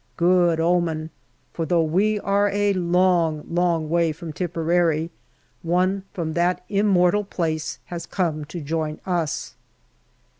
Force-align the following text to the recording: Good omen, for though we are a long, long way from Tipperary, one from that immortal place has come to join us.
Good 0.17 0.59
omen, 0.59 1.11
for 1.53 1.63
though 1.67 1.83
we 1.83 2.19
are 2.21 2.49
a 2.49 2.73
long, 2.73 3.45
long 3.47 3.87
way 3.87 4.11
from 4.11 4.33
Tipperary, 4.33 5.11
one 5.61 6.05
from 6.11 6.33
that 6.33 6.63
immortal 6.69 7.23
place 7.23 7.77
has 7.85 8.07
come 8.07 8.43
to 8.45 8.61
join 8.61 8.99
us. 9.05 9.53